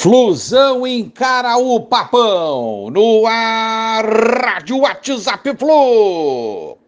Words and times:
Flusão 0.00 0.86
encara 0.86 1.58
o 1.58 1.78
papão 1.78 2.88
no 2.88 3.26
ar, 3.26 4.02
Rádio 4.02 4.78
WhatsApp 4.78 5.54
Flu. 5.58 6.78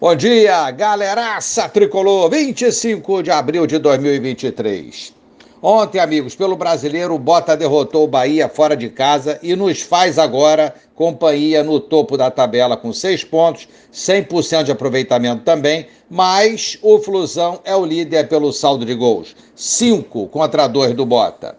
Bom 0.00 0.16
dia, 0.16 0.70
galeraça 0.70 1.68
tricolor, 1.68 2.30
25 2.30 3.22
de 3.22 3.30
abril 3.30 3.66
de 3.66 3.78
2023. 3.78 5.12
Ontem, 5.66 5.98
amigos, 5.98 6.34
pelo 6.34 6.56
brasileiro, 6.56 7.14
o 7.14 7.18
Bota 7.18 7.56
derrotou 7.56 8.04
o 8.04 8.06
Bahia 8.06 8.50
fora 8.50 8.76
de 8.76 8.90
casa 8.90 9.38
e 9.42 9.56
nos 9.56 9.80
faz 9.80 10.18
agora 10.18 10.74
companhia 10.94 11.64
no 11.64 11.80
topo 11.80 12.18
da 12.18 12.30
tabela 12.30 12.76
com 12.76 12.92
seis 12.92 13.24
pontos, 13.24 13.66
100% 13.90 14.64
de 14.64 14.72
aproveitamento 14.72 15.42
também, 15.42 15.86
mas 16.10 16.78
o 16.82 16.98
Flusão 16.98 17.60
é 17.64 17.74
o 17.74 17.82
líder 17.82 18.28
pelo 18.28 18.52
saldo 18.52 18.84
de 18.84 18.94
gols, 18.94 19.34
cinco 19.56 20.26
contra 20.26 20.66
dois 20.66 20.92
do 20.92 21.06
Bota. 21.06 21.56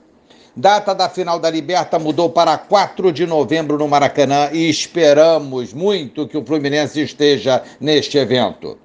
Data 0.55 0.93
da 0.93 1.09
final 1.09 1.39
da 1.39 1.49
Liberta 1.49 1.97
mudou 1.97 2.29
para 2.29 2.59
4 2.59 3.11
de 3.11 3.25
novembro 3.25 3.75
no 3.75 3.87
Maracanã 3.87 4.51
e 4.53 4.69
esperamos 4.69 5.73
muito 5.73 6.27
que 6.27 6.37
o 6.37 6.45
Fluminense 6.45 7.01
esteja 7.01 7.63
neste 7.81 8.19
evento. 8.19 8.77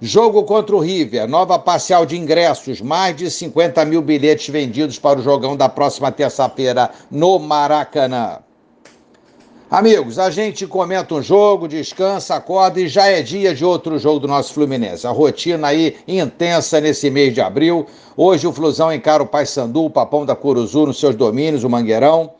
Jogo 0.00 0.44
contra 0.44 0.76
o 0.76 0.78
River, 0.78 1.26
nova 1.26 1.58
parcial 1.58 2.06
de 2.06 2.16
ingressos, 2.16 2.80
mais 2.80 3.16
de 3.16 3.28
50 3.28 3.84
mil 3.84 4.00
bilhetes 4.00 4.48
vendidos 4.48 4.96
para 4.96 5.18
o 5.18 5.22
jogão 5.24 5.56
da 5.56 5.68
próxima 5.68 6.12
terça-feira 6.12 6.88
no 7.10 7.36
Maracanã. 7.40 8.38
Amigos, 9.68 10.16
a 10.16 10.30
gente 10.30 10.68
comenta 10.68 11.16
um 11.16 11.20
jogo, 11.20 11.66
descansa, 11.66 12.36
acorda 12.36 12.80
e 12.80 12.86
já 12.86 13.08
é 13.08 13.22
dia 13.22 13.52
de 13.52 13.64
outro 13.64 13.98
jogo 13.98 14.20
do 14.20 14.28
nosso 14.28 14.54
Fluminense. 14.54 15.04
A 15.04 15.10
rotina 15.10 15.66
aí 15.66 15.96
intensa 16.06 16.80
nesse 16.80 17.10
mês 17.10 17.34
de 17.34 17.40
abril. 17.40 17.84
Hoje 18.16 18.46
o 18.46 18.52
Flusão 18.52 18.92
encara 18.92 19.24
o 19.24 19.26
Paysandu, 19.26 19.86
o 19.86 19.90
Papão 19.90 20.24
da 20.24 20.36
Curuzu 20.36 20.86
nos 20.86 21.00
seus 21.00 21.16
domínios, 21.16 21.64
o 21.64 21.68
Mangueirão. 21.68 22.30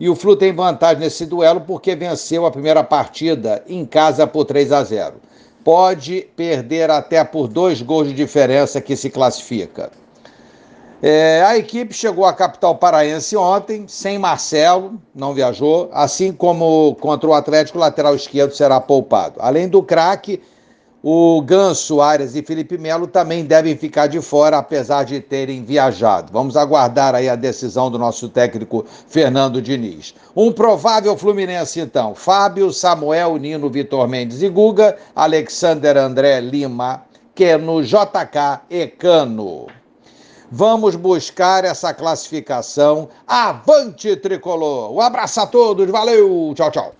E 0.00 0.08
o 0.08 0.16
Flu 0.16 0.34
tem 0.34 0.52
vantagem 0.52 0.98
nesse 0.98 1.26
duelo 1.26 1.60
porque 1.60 1.94
venceu 1.94 2.44
a 2.44 2.50
primeira 2.50 2.82
partida 2.82 3.62
em 3.68 3.86
casa 3.86 4.26
por 4.26 4.44
3 4.44 4.72
a 4.72 4.82
0 4.82 5.14
pode 5.64 6.28
perder 6.36 6.90
até 6.90 7.24
por 7.24 7.48
dois 7.48 7.80
gols 7.80 8.08
de 8.08 8.14
diferença 8.14 8.80
que 8.80 8.94
se 8.94 9.08
classifica. 9.08 9.90
É, 11.02 11.42
a 11.42 11.58
equipe 11.58 11.92
chegou 11.92 12.24
à 12.24 12.32
capital 12.32 12.76
paraense 12.76 13.36
ontem, 13.36 13.84
sem 13.88 14.18
Marcelo, 14.18 15.00
não 15.14 15.34
viajou, 15.34 15.90
assim 15.92 16.32
como 16.32 16.94
contra 17.00 17.28
o 17.28 17.34
Atlético, 17.34 17.78
lateral 17.78 18.14
esquerdo 18.14 18.52
será 18.52 18.80
poupado. 18.80 19.34
Além 19.38 19.68
do 19.68 19.82
craque, 19.82 20.40
o 21.06 21.42
Ganso, 21.42 22.00
Arias 22.00 22.34
e 22.34 22.42
Felipe 22.42 22.78
Melo 22.78 23.06
também 23.06 23.44
devem 23.44 23.76
ficar 23.76 24.06
de 24.06 24.22
fora, 24.22 24.56
apesar 24.56 25.04
de 25.04 25.20
terem 25.20 25.62
viajado. 25.62 26.32
Vamos 26.32 26.56
aguardar 26.56 27.14
aí 27.14 27.28
a 27.28 27.36
decisão 27.36 27.90
do 27.90 27.98
nosso 27.98 28.26
técnico 28.30 28.86
Fernando 29.06 29.60
Diniz. 29.60 30.14
Um 30.34 30.50
provável 30.50 31.14
Fluminense, 31.14 31.78
então. 31.78 32.14
Fábio, 32.14 32.72
Samuel, 32.72 33.36
Nino, 33.36 33.68
Vitor 33.68 34.08
Mendes 34.08 34.40
e 34.40 34.48
Guga, 34.48 34.96
Alexander 35.14 35.94
André 35.98 36.40
Lima, 36.40 37.02
Keno, 37.34 37.84
JK 37.84 38.62
e 38.70 38.86
Cano. 38.86 39.66
Vamos 40.50 40.96
buscar 40.96 41.64
essa 41.64 41.92
classificação. 41.92 43.10
Avante, 43.26 44.16
tricolor! 44.16 44.90
Um 44.90 45.02
abraço 45.02 45.38
a 45.38 45.46
todos, 45.46 45.90
valeu, 45.90 46.54
tchau, 46.56 46.70
tchau. 46.70 46.92